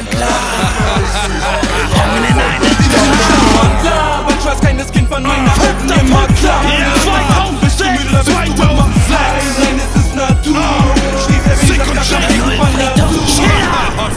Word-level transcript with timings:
Schlafwandler. 0.00 0.26
Gefangen 1.90 2.24
in 2.24 2.38
einer 2.38 2.70
Schlafwandler. 2.84 4.24
Mein 4.26 4.40
Schwarz 4.40 4.60
keines 4.60 4.92
Kind 4.92 5.08
von 5.08 5.22
meiner 5.22 5.52
Alten 5.52 5.88
immer 6.00 6.26
klar. 6.26 6.62
Bist 7.60 7.80
du 7.80 7.84
müde 7.84 8.08
oder 8.10 8.24
bist 8.24 8.58
du 8.58 8.62
immer 8.62 8.88
frei? 9.08 9.42
Nein, 9.58 9.80
es 9.80 10.00
ist 10.00 10.14
Natur. 10.14 10.62
Schließ 11.26 11.42
der 11.44 11.56
Weg, 11.68 11.94
das 11.94 12.08
ich 12.08 12.16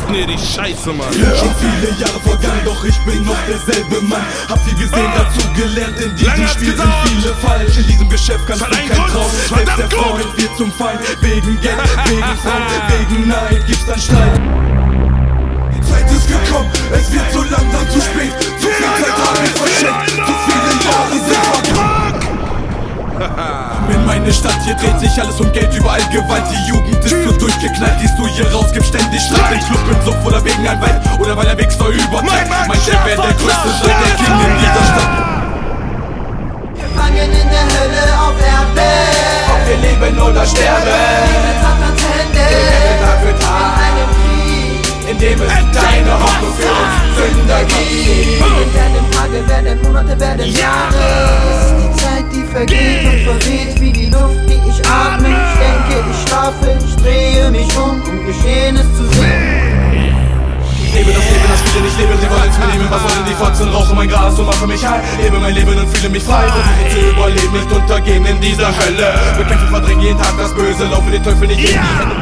Nee, 0.09 0.27
die 0.27 0.37
Scheiße, 0.37 0.93
Mann. 0.93 1.11
Schon 1.11 1.55
viele 1.55 1.91
Jahre 1.99 2.19
vergangen, 2.19 2.61
doch 2.65 2.85
ich 2.85 2.97
bin 2.99 3.25
noch 3.25 3.37
derselbe 3.47 3.99
Mann. 4.01 4.21
Hab 4.47 4.63
viel 4.63 4.75
gesehen, 4.75 5.11
dazu 5.15 5.41
gelernt. 5.55 5.99
In 5.99 6.15
diesem 6.15 6.47
Spiel 6.47 6.75
sind 6.77 6.93
viele 7.05 7.33
falsch. 7.41 7.77
In 7.77 7.87
diesem 7.87 8.09
Geschäft 8.09 8.45
kannst 8.45 8.61
du 8.61 8.65
kein. 8.69 8.89
Traum. 8.89 9.25
Selbst 9.49 9.77
der. 9.77 9.89
Freund 9.89 10.37
wird 10.37 10.55
zum 10.57 10.71
Feind. 10.71 10.99
Wegen 11.21 11.59
Geld, 11.61 11.77
wegen 12.05 12.21
Frauen, 12.21 13.09
wegen 13.09 13.27
Neid 13.27 13.65
gibt's 13.65 13.85
dann 13.87 13.99
Streit. 13.99 14.39
Übertreibt. 32.05 32.49
Mein 32.67 32.79
Chef 32.81 33.05
wäre 33.05 33.21
der 33.21 33.33
größte 33.33 33.69
Schritt, 33.79 33.97
der 34.03 34.15
King 34.17 34.39
in 34.45 34.53
dieser 34.59 34.85
Stadt. 34.91 35.13
Gefangen 36.79 37.31
in 37.41 37.49
der 37.55 37.65
Hölle 37.73 38.03
auf 38.25 38.37
Erden. 38.39 39.51
Ob 39.53 39.61
wir 39.67 39.77
leben 39.77 40.15
oder 40.21 40.45
sterben. 40.45 40.87
Satans 41.61 42.01
Hände. 42.03 42.45
Tag 43.03 43.17
für 43.21 43.29
In 43.29 43.39
Tag. 43.39 43.73
einem 43.87 44.09
Krieg. 44.15 45.09
In 45.11 45.17
dem 45.19 45.41
es 45.41 45.53
keine 45.81 46.13
Hoffnung 46.19 46.53
für 46.55 46.71
uns 46.71 47.33
Sünder 47.35 47.61
gibt. 47.65 48.22
Und 64.43 64.47
mache 64.47 64.67
mich 64.67 64.85
high. 64.85 65.01
Lebe 65.21 65.39
mein 65.39 65.53
Leben 65.53 65.77
und 65.77 65.87
fühle 65.95 66.09
mich 66.09 66.23
frei. 66.23 66.43
Versuche 66.47 66.89
zu 66.91 67.09
überleben, 67.09 67.53
nicht 67.53 67.71
untergehen 67.71 68.25
in 68.25 68.39
dieser 68.41 68.67
Hölle. 68.67 69.13
Bekämpfe, 69.37 69.67
verdränge 69.67 70.03
jeden 70.03 70.19
Tag 70.19 70.33
das 70.37 70.53
Böse, 70.53 70.85
laufe 70.85 71.09
den 71.11 71.23
Teufel 71.23 71.47
nicht 71.47 71.59
in 71.59 71.67
die 71.67 71.73
Hände. 71.73 72.15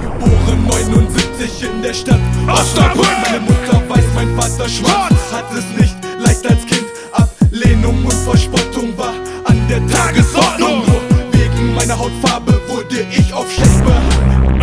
Geboren 0.00 0.66
79 0.66 1.62
in 1.62 1.82
der 1.82 1.94
Stadt 1.94 2.20
Osnabrück. 2.48 3.06
Meine 3.24 3.40
Mutter 3.40 3.82
weiß, 3.88 4.04
mein 4.14 4.36
Vater 4.36 4.68
schwarz. 4.68 5.14
Hat 5.32 5.46
es 5.52 5.64
nicht 5.80 5.96
leicht 6.18 6.46
als 6.46 6.64
Kind. 6.66 6.86
Ablehnung 7.12 8.04
und 8.04 8.12
Verspottung 8.12 8.96
war 8.96 9.14
an 9.44 9.60
der 9.68 9.84
Tagesordnung. 9.88 10.84
Nur 10.86 11.02
wegen 11.32 11.74
meiner 11.74 11.98
Hautfarbe 11.98 12.60
wurde 12.68 13.06
ich 13.10 13.32
auf 13.32 13.50
schlecht 13.52 13.84
behandelt. 13.84 14.62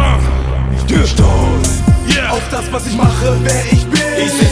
Ich 0.88 1.09
stolz 1.11 1.69
Yeah. 2.09 2.31
auf 2.31 2.41
das, 2.50 2.63
was 2.72 2.88
ich 2.88 2.97
mache, 2.97 3.38
wer 3.44 3.66
ich 3.72 3.85
bin. 3.85 4.02
Ich. 4.17 4.48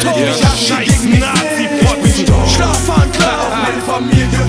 Gegen 0.00 1.18
Nazi-Potzen. 1.18 2.04
Ich 2.04 2.16
bin 2.16 2.26
stolz. 2.26 2.52
Schlafwandler 2.52 3.40
auf 3.40 3.50
meine 3.50 3.82
Familie, 3.82 4.39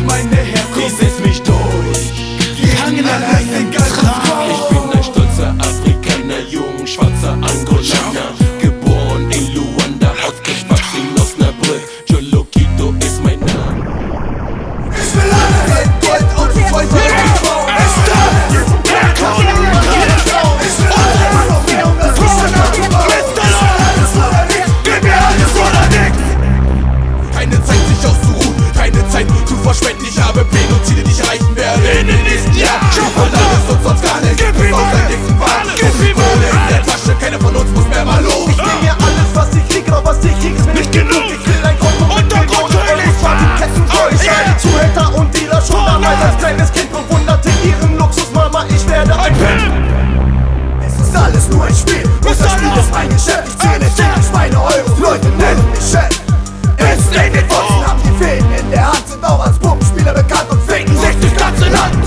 mein 53.02 53.10
Geschäft. 53.10 53.60
Zähle 53.60 53.90
täglich 53.96 54.32
meine 54.32 54.62
Euros, 54.62 55.00
Leute 55.00 55.28
nennen 55.30 55.66
mich 55.72 55.80
Chef. 55.80 56.10
Es 56.78 57.10
David 57.10 57.52
Fotzen 57.52 57.88
haben 57.88 58.02
die 58.04 58.24
Fäden 58.24 58.52
in 58.60 58.72
der 58.72 58.88
Hand, 58.88 59.08
sind 59.08 59.24
auch 59.24 59.46
als 59.46 59.58
Puppenspieler 59.60 60.14
bekannt 60.14 60.48
und 60.50 60.62
ficken 60.70 60.96
sich 60.98 61.16
durchs 61.20 61.38
ganze 61.38 61.70
Land. 61.70 61.98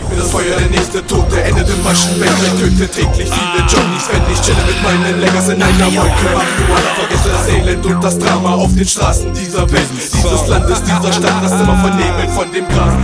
Ich 0.00 0.08
bin 0.08 0.18
das 0.18 0.30
Feuer, 0.30 0.56
der 0.58 0.70
nächste 0.70 1.06
Tod, 1.06 1.26
der 1.32 1.46
im 1.68 1.82
Maschenbett. 1.82 2.30
Ich 2.30 2.60
töte 2.60 2.88
täglich 2.88 3.28
viele 3.28 3.60
Johnnies, 3.66 4.06
wenn 4.10 4.32
ich 4.32 4.40
chille 4.40 4.62
mit 4.66 4.82
meinen 4.82 5.20
Leggers 5.20 5.48
in 5.48 5.62
einer 5.62 5.86
Wolke. 5.86 6.26
Marihuana, 6.32 6.90
vergesse 6.94 7.28
das 7.28 7.48
Elend 7.48 7.86
und 7.86 8.04
das 8.04 8.18
Drama 8.18 8.54
auf 8.54 8.72
den 8.74 8.86
Straßen 8.86 9.34
dieser 9.34 9.70
Welt. 9.70 9.88
Dieses 9.92 10.46
Landes, 10.48 10.82
dieser 10.82 11.12
Stadt, 11.12 11.42
das 11.42 11.52
immer 11.60 11.76
vernehmen 11.76 12.28
von 12.34 12.52
dem 12.52 12.68
Gras. 12.68 12.94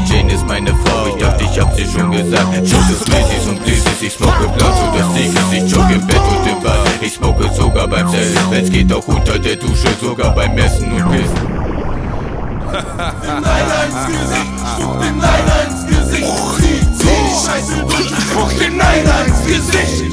Mary 0.00 0.08
Jane 0.08 0.32
ist 0.32 0.46
meine 0.46 0.70
Frau, 0.84 1.06
ich 1.08 1.16
dachte, 1.22 1.44
ich 1.44 1.60
hab 1.60 1.74
sie 1.74 1.84
schon 1.84 2.10
gesagt. 2.10 2.68
Schuss 2.68 3.06
Macy's 3.08 3.46
und 3.48 3.62
Places, 3.62 4.02
ich 4.02 4.12
smoke 4.12 4.48
blau, 4.56 4.66
so 4.66 4.98
das 4.98 5.12
Ding 5.14 5.32
ist, 5.32 5.52
ich 5.52 5.72
jogge 5.72 5.94
im 5.94 6.06
Bett 6.06 6.16
und 6.16 6.50
im 6.50 6.62
Bad. 6.62 6.78
Ich 7.00 7.14
smoke 7.14 7.48
sogar 7.54 7.88
beim 7.88 8.08
Zellen, 8.08 8.38
wenn's 8.50 8.70
geht 8.70 8.92
auch 8.92 9.06
unter 9.06 9.38
der 9.38 9.56
Dusche, 9.56 9.88
sogar 10.00 10.34
beim 10.34 10.56
Essen 10.58 10.92
und 10.92 11.10
Pissen. 11.10 11.34
Nein, 12.72 13.64
ins 13.86 14.06
Gesicht, 14.06 14.52
spuck 14.76 15.00
dem 15.00 15.18
Nein 15.18 15.44
ins 15.66 15.86
Gesicht. 15.86 16.26
Zieh, 16.56 16.80
zieh 16.98 17.08
die 17.08 17.46
Scheiße 17.46 17.76
durch, 17.88 18.08
spuck 18.08 18.58
dem 18.58 18.76
Nein 18.76 19.04
ins 19.26 19.44
Gesicht. 19.44 20.04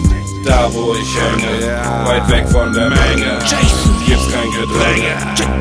Da 0.43 0.69
wo 0.71 0.93
ich 0.93 1.15
hänge, 1.17 1.81
weit 2.05 2.29
weg 2.29 2.47
von 2.49 2.71
der 2.71 2.89
Menge, 2.89 3.39
Gedränge. 4.57 5.13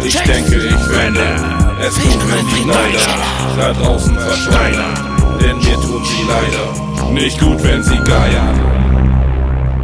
Ich 0.03 0.17
denke, 0.17 0.57
ich 0.57 0.89
wende, 0.89 1.21
es 1.81 1.95
tut 1.97 2.27
mir 2.27 2.43
die 2.55 2.65
Neider, 2.65 2.99
da 3.59 3.73
draußen 3.75 4.19
versteinern, 4.19 4.95
denn 5.39 5.59
mir 5.59 5.75
tun 5.75 6.03
sie 6.03 6.25
leider 6.27 7.13
nicht 7.13 7.39
gut, 7.39 7.63
wenn 7.63 7.83
sie 7.83 7.99
geiern. 7.99 8.59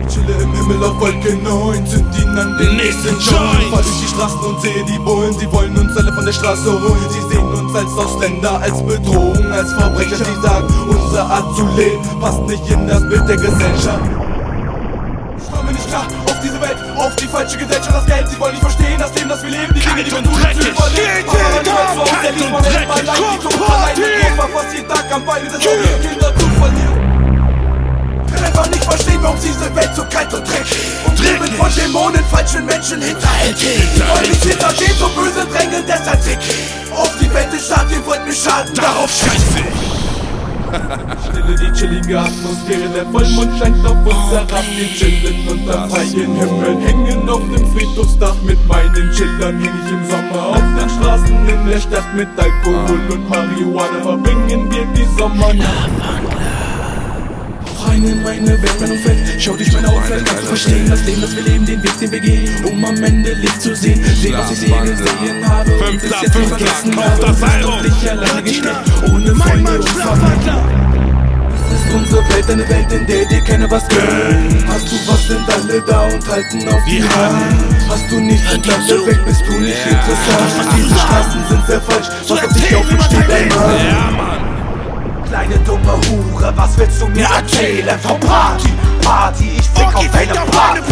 Ich 0.00 0.14
chille 0.14 0.32
im 0.42 0.54
Himmel 0.54 0.82
auf 0.82 0.98
Wolke 0.98 1.36
9, 1.36 1.86
zünd 1.86 2.18
ihn 2.22 2.38
an 2.38 2.56
den 2.56 2.76
nächsten 2.76 3.14
Joint. 3.20 3.70
Fahr 3.70 3.82
durch 3.82 4.00
die 4.00 4.08
Straßen 4.08 4.40
und 4.40 4.62
sehe 4.62 4.82
die 4.84 4.98
Bullen, 5.00 5.38
sie 5.38 5.52
wollen 5.52 5.76
uns 5.76 5.94
alle 5.94 6.12
von 6.14 6.24
der 6.24 6.32
Straße 6.32 6.72
holen. 6.72 7.06
Sie 7.10 7.34
sehen 7.34 7.44
uns 7.44 7.74
als 7.74 7.92
Ausländer, 7.98 8.60
als 8.60 8.82
Bedrohung, 8.82 9.52
als 9.52 9.72
Verbrecher. 9.74 10.16
Sie 10.16 10.40
sagen, 10.42 10.68
unsere 10.88 11.22
Art 11.22 11.54
zu 11.54 11.68
leben 11.76 12.02
passt 12.18 12.40
nicht 12.46 12.66
in 12.70 12.88
das 12.88 13.06
Bild 13.06 13.28
der 13.28 13.36
Gesellschaft. 13.36 14.21
Falsche 17.32 17.56
Gesellschaft, 17.56 17.94
das 17.94 18.06
Geld. 18.06 18.28
Sie 18.28 18.38
wollen 18.38 18.52
nicht 18.52 18.62
verstehen, 18.62 18.98
das 18.98 19.14
Leben, 19.14 19.28
das 19.30 19.42
wir 19.42 19.50
leben, 19.50 19.74
die 19.74 19.80
Dinge, 19.80 20.04
die 20.04 20.12
wir 20.12 20.22
tun, 20.22 20.34
zu 20.34 20.68
überleben. 20.68 20.76
Aber 20.76 20.90
die 20.90 21.00
Welt 21.00 21.94
so 21.94 22.02
aus, 22.02 22.10
der 22.22 22.32
liebt 22.32 22.52
man 22.52 22.64
immer 22.64 22.94
allein, 22.94 23.16
die 23.16 23.42
Tod 23.42 23.70
allein. 23.70 23.96
Ich 23.96 24.38
war 24.38 24.48
fast 24.48 24.74
jeden 24.74 24.88
Tag 24.88 25.04
am 25.10 25.24
Bein, 25.24 25.48
das 25.50 25.58
Kinder 25.58 26.34
zu 26.36 26.46
verlieren 26.60 27.02
kann 28.32 28.44
einfach 28.44 28.70
nicht 28.70 28.84
verstehen, 28.84 29.18
warum 29.22 29.38
diese 29.40 29.74
Welt 29.74 29.90
so 29.94 30.04
kalt 30.04 30.32
und 30.34 30.46
dreckig 30.48 30.78
Und 31.06 31.18
leben 31.20 31.46
von 31.56 31.74
Dämonen, 31.74 32.24
falschen 32.30 32.64
Menschen 32.64 33.00
hinterhältig 33.00 33.82
Und 34.00 34.28
mich 34.28 34.42
hinter 34.42 34.72
dem 34.72 34.96
so 34.98 35.08
böse 35.08 35.46
drängen, 35.46 35.84
deshalb 35.86 36.22
sick 36.22 36.38
Auf 36.90 37.10
die 37.20 37.32
Welt 37.32 37.52
des 37.52 37.66
Staat, 37.66 37.86
ihr 37.90 38.04
wollt 38.06 38.26
mich 38.26 38.42
schaden, 38.42 38.74
darauf 38.74 39.10
scheiße 39.10 39.31
Stille 40.72 41.54
die 41.56 41.72
chillige 41.78 42.20
Atmosphäre, 42.20 42.88
der 42.94 43.06
Vollmond 43.06 43.58
scheint 43.58 43.84
auf 43.84 44.06
uns 44.06 44.30
herab. 44.30 44.64
Wir 44.76 44.88
chillen 44.88 45.48
unter 45.48 45.88
freiem 45.88 46.34
Himmel, 46.34 46.76
hängen 46.80 47.28
auf 47.28 47.42
dem 47.54 47.66
Friedhofsdach 47.72 48.36
Mit 48.44 48.66
meinen 48.66 49.12
Schildern. 49.12 49.60
Häng 49.60 49.72
ich 49.84 49.92
im 49.92 50.04
Sommer 50.10 50.46
auf 50.48 50.62
den 50.78 50.88
Straßen 50.88 51.48
in 51.48 51.66
der 51.66 51.80
Stadt 51.80 52.14
Mit 52.14 52.28
Alkohol 52.36 53.00
und 53.12 53.28
Marihuana. 53.28 54.02
Verbringen 54.02 54.70
wir 54.70 54.86
die 54.96 55.06
Sommernacht 55.18 56.31
rein 57.92 58.04
in 58.04 58.22
meine 58.22 58.62
Welt, 58.62 58.80
mein 58.80 58.90
Umfeld. 58.92 59.18
Schau 59.38 59.56
dich 59.56 59.72
mein 59.72 59.84
Umfeld, 59.86 60.24
kannst 60.24 60.42
du 60.42 60.46
verstehen, 60.46 60.88
das 60.88 61.04
Leben, 61.04 61.20
das 61.20 61.36
wir 61.36 61.42
leben, 61.42 61.66
den 61.66 61.82
Weg, 61.82 61.98
den 61.98 62.12
wir 62.12 62.20
gehen, 62.20 62.64
um 62.64 62.84
am 62.84 63.02
Ende 63.02 63.32
Licht 63.34 63.60
zu 63.60 63.74
sehen. 63.74 64.02
Sehen, 64.04 64.34
was 64.36 64.50
ich 64.52 64.58
sehen 64.58 64.84
gesehen 64.84 65.48
habe 65.48 65.70
jetzt 65.70 66.02
nicht 66.02 66.34
fünfter, 66.34 66.56
vergessen 66.56 66.98
auf 66.98 67.20
das 67.20 67.42
Album. 67.42 67.82
nicht 67.82 68.08
alleine 68.08 68.42
gestellt, 68.42 68.76
ohne 69.12 69.34
Freunde 69.34 69.78
und. 69.78 69.88
Es 71.74 71.80
ist 71.80 71.94
unsere 71.94 72.28
Welt, 72.28 72.50
eine 72.50 72.68
Welt, 72.68 72.92
in 72.92 73.06
der 73.06 73.24
dir 73.26 73.40
keiner 73.40 73.70
was 73.70 73.88
gönnt. 73.88 74.66
Hast 74.68 74.92
du 74.92 74.96
was, 75.06 75.26
sind 75.26 75.40
alle 75.48 75.80
da 75.82 76.02
und 76.02 76.28
halten 76.28 76.68
auf 76.68 76.80
die 76.86 77.02
Hand. 77.02 77.56
Hast 77.88 78.10
du 78.10 78.20
nichts, 78.20 78.50
sind 78.50 78.68
alle 78.68 79.06
weg, 79.06 79.18
bist 79.24 79.42
du 79.46 79.52
nicht 79.58 79.86
interessant. 79.86 80.76
Diese 80.76 80.98
Straßen 80.98 81.40
sind 81.48 81.66
sehr 81.66 81.80
falsch, 81.80 82.08
was 82.28 82.44
auf 82.44 82.52
dich 82.52 82.76
auf 82.76 82.90
und 82.90 83.02
steht 83.02 83.30
ein 83.30 83.48
Mann. 83.48 84.41
Kleine 85.32 85.58
dumme 85.60 85.98
Hure, 86.10 86.52
was 86.54 86.76
willst 86.76 87.00
du 87.00 87.06
mir 87.06 87.24
erzählen? 87.24 87.98
vom 88.00 88.20
Party? 88.20 88.68
Party, 89.00 89.50
ich 89.56 89.66
fick 89.70 89.96
auf 89.96 90.06
deine 90.12 90.34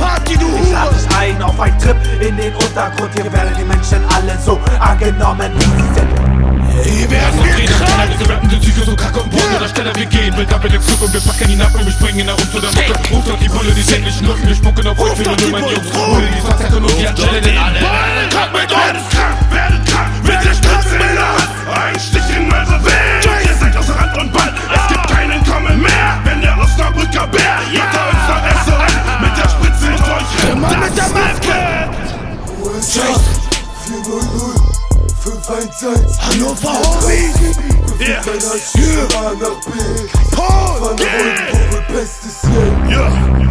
Party. 0.00 0.32
Ich 0.32 0.72
lade 0.72 0.94
dich 0.94 1.14
ein 1.14 1.42
auf 1.42 1.60
einen 1.60 1.78
Trip 1.78 1.96
in 2.22 2.38
den 2.38 2.54
Untergrund. 2.54 3.10
Hier 3.12 3.30
werden 3.30 3.52
die 3.58 3.64
Menschen 3.64 4.02
alle 4.08 4.38
so 4.42 4.58
angenommen, 4.78 5.52
wie 5.56 5.64
sie 5.64 5.92
sind. 5.92 6.30
Hier 6.84 7.10
werden 7.10 7.44
wir 7.44 7.52
Trainer, 7.52 8.06
diese 8.06 8.30
rappende 8.30 8.60
Züge 8.60 8.80
so 8.86 8.96
kacke 8.96 9.20
und 9.20 9.30
Porno, 9.30 9.58
da 9.60 9.68
schneller 9.68 9.94
wir 9.94 10.06
gehen. 10.06 10.34
Wild 10.34 10.54
ab 10.54 10.64
in 10.64 10.72
den 10.72 10.80
Flug 10.80 11.02
und 11.02 11.12
wir 11.12 11.20
packen 11.20 11.50
ihn 11.50 11.60
ab 11.60 11.74
und 11.74 11.84
wir 11.84 11.92
springen 11.92 12.26
herum 12.26 12.50
zu 12.50 12.60
der 12.60 12.70
Mucke 12.72 13.14
Ruft 13.14 13.28
doch 13.28 13.38
die 13.38 13.48
Bulle, 13.48 13.72
die 13.72 13.82
sämtlichen 13.82 14.26
Luft, 14.26 14.46
wir 14.46 14.54
spucken 14.54 14.86
auf 14.86 14.98
euch, 14.98 15.18
wir 15.18 15.26
nur 15.26 15.50
meine 15.50 15.72
Jungs. 15.72 15.86
Ohne 15.92 16.28
die 16.32 16.40
Sonntag 16.40 16.76
und 16.76 16.98
die 16.98 17.06
Anstelle, 17.06 17.40
denn 17.42 17.58
511 35.72 36.18
Hannover 36.18 36.72
Homie 36.72 37.30
Hals 38.00 38.74
yeah. 38.76 39.18
A 39.18 39.34
nach 39.34 39.60
B 39.60 39.70
Paul 40.34 40.80
Von 40.80 40.96
der 40.96 41.06
Woche 41.06 41.84
bestes 41.92 42.42
Jahr 42.42 42.90
Ja 42.90 43.50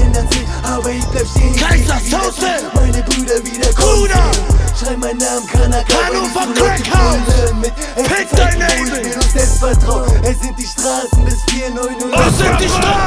Ändert 0.00 0.32
sich, 0.32 0.46
aber 0.62 0.90
ich 0.90 1.04
bleib 1.06 1.26
stehen. 1.26 1.54
Kaiserslautern. 1.56 2.70
Meine 2.74 3.02
Brüder 3.02 3.44
wieder 3.44 3.68
Bruder. 3.72 4.30
Schrei 4.78 4.96
meinen 4.96 5.18
Namen, 5.18 5.46
kann 5.46 5.74
Hannover 5.74 6.52
Crackhouse. 6.54 7.50
Fick 7.96 8.30
dein 8.30 8.58
Label. 8.58 9.06
Ich 9.06 9.16
uns 9.16 9.32
selbst 9.32 9.58
vertraut. 9.58 10.08
Es 10.22 10.40
sind 10.40 10.58
die 10.58 10.66
Straßen 10.66 11.24
bis 11.24 11.42
490. 11.50 12.06
Was 12.12 12.38
sind 12.38 12.60
die 12.60 12.68
Straßen? 12.68 12.99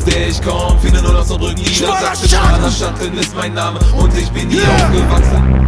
Aus 0.00 0.04
der 0.04 0.28
ich 0.28 0.40
komm. 0.42 0.78
Viele 0.80 1.02
nur 1.02 1.18
aus 1.18 1.28
der 1.28 1.34
Brücken 1.36 1.54
nieder. 1.56 1.70
Schwaler 1.70 2.00
Sagte 2.14 2.28
schwaler 2.28 2.70
Schatten 2.70 3.18
ist 3.18 3.34
mein 3.36 3.54
Name 3.54 3.78
und 3.96 4.16
ich 4.16 4.30
bin 4.30 4.48
hier 4.48 4.62
Ja. 4.62 4.68
aufgewachsen. 4.86 5.66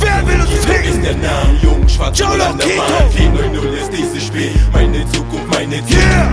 Wer 0.00 0.26
will 0.26 0.40
uns 0.40 0.50
Ist 0.50 0.64
ficken? 0.66 1.02
der 1.02 1.14
Name 1.16 1.58
jung, 1.62 1.88
schwarz 1.88 2.18
Jolo 2.18 2.44
an 2.44 2.58
der. 2.58 2.66
Bahn. 2.66 3.10
490 3.10 3.80
ist 3.80 3.92
dieses 3.92 4.26
Spiel. 4.26 4.52
Meine 4.72 5.04
Zukunft, 5.12 5.46
meine 5.52 5.84
Ziel. 5.86 5.98
Yeah 5.98 6.28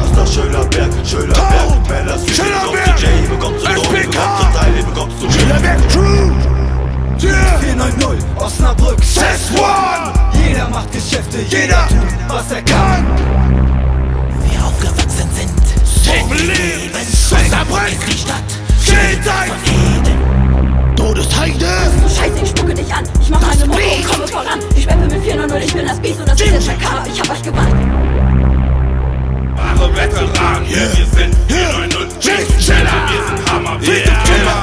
Gustav 0.00 0.32
Schölerberg, 0.32 0.90
Schölerberg, 1.04 1.88
Mellers, 1.88 2.22
Schölerberg. 2.26 3.00
Jay, 3.00 3.26
bekommst 3.28 3.66
du 3.66 3.70
SPK. 3.72 4.06
bekommst 4.06 4.40
du 4.40 4.58
Teile, 4.58 4.82
bekommst 4.84 5.16
du 5.22 5.30
Schillerberg 5.32 5.88
True 5.92 6.32
Yeah 7.20 7.58
490, 7.60 8.24
Osnabrück, 8.36 9.02
Sess 9.02 9.50
One 9.56 10.12
Jeder 10.46 10.68
macht 10.68 10.92
Geschäfte, 10.92 11.38
Jeder. 11.48 11.87
Osnabrück 17.88 18.06
Die 18.06 18.18
Stadt 18.18 18.44
Steht 18.82 19.28
ein 19.28 20.96
Todesheide 20.96 21.66
Scheiße, 22.02 22.40
ich 22.42 22.48
spucke 22.50 22.74
dich 22.74 22.92
an. 22.92 23.04
Ich 23.20 23.30
mache 23.30 23.50
eine 23.50 23.66
Mucke 23.66 23.82
und 23.82 24.06
komme 24.06 24.26
voran. 24.26 24.58
Ich 24.74 24.82
schweppe 24.82 25.06
mit 25.06 25.22
400, 25.22 25.64
ich 25.64 25.72
bin 25.72 25.86
das 25.86 26.00
Biest 26.00 26.20
und 26.20 26.28
das 26.28 26.40
ist 26.40 26.52
der 26.52 26.60
Schakal. 26.60 27.06
Ich 27.12 27.20
hab 27.20 27.30
euch 27.30 27.42
gewarnt. 27.42 27.74
Wahre 29.56 29.96
Veteran, 29.96 30.64
yeah. 30.68 30.88
wir 30.96 31.06
sind 31.06 31.36
490 31.46 32.24
Jason 32.24 32.60
Schiller. 32.60 32.82
Wir 32.82 33.36
sind 33.36 33.52
Hammer, 33.52 33.80
wir 33.80 33.94
Victor 33.94 34.14
Killer. 34.24 34.57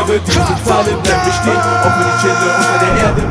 Sterbe 0.00 0.20
Diese 0.24 0.64
Zahlen 0.64 1.02
bleiben 1.02 1.24
bestehen, 1.26 1.56
auch 1.56 1.94
wenn 1.98 2.08
ich 2.08 2.20
chille 2.20 2.48
unter 2.56 2.78
der 2.80 3.04
Erde. 3.04 3.22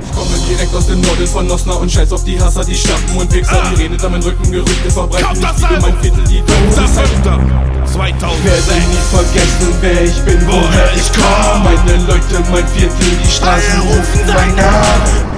Ich 0.00 0.12
komme 0.16 0.48
direkt 0.48 0.74
aus 0.74 0.86
dem 0.86 1.00
Norden 1.00 1.26
von 1.26 1.46
Nosna 1.46 1.74
und 1.74 1.90
scheiß 1.92 2.12
auf 2.12 2.24
die 2.24 2.40
Hasser, 2.40 2.64
die 2.64 2.74
Schnappen 2.74 3.16
und 3.16 3.32
Wichser. 3.32 3.62
Die 3.70 3.82
redet 3.82 4.04
an 4.04 4.12
meinen 4.12 4.22
Rücken, 4.22 4.50
Gerüchte 4.50 4.90
verbreiten 4.90 5.40
das 5.40 5.58
Ich 5.58 5.68
liebe 5.68 5.80
mein 5.82 6.00
Viertel, 6.00 6.24
die 6.24 6.40
Dosen 6.40 6.88
Fünfter 6.88 7.38
Ich 7.84 7.92
2006 7.92 8.44
werde 8.44 8.80
nie 8.86 9.04
vergessen, 9.10 9.74
wer 9.80 10.04
ich 10.04 10.20
bin, 10.22 10.46
woher 10.46 10.94
ich 10.94 11.10
komm. 11.12 11.64
Meine 11.64 12.04
Leute, 12.06 12.44
mein 12.50 12.66
Viertel, 12.68 13.18
die 13.22 13.30
Straßen 13.30 13.80
rufen 13.80 14.26
sein 14.26 14.54
Namen 14.56 15.29